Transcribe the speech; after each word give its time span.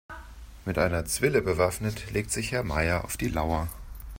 Mit 0.65 0.79
einer 0.79 1.05
Zwille 1.05 1.43
bewaffnet 1.43 2.11
legt 2.11 2.31
sich 2.31 2.51
Herr 2.53 2.63
Meier 2.63 3.05
auf 3.05 3.17
die 3.17 3.27
Lauer. 3.29 3.67